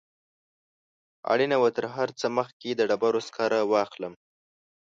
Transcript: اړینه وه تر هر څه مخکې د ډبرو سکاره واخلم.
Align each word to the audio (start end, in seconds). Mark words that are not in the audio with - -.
اړینه 1.31 1.55
وه 1.59 1.69
تر 1.77 1.85
هر 1.95 2.09
څه 2.19 2.25
مخکې 2.37 2.69
د 2.75 2.81
ډبرو 2.89 3.21
سکاره 3.27 3.59
واخلم. 3.73 4.13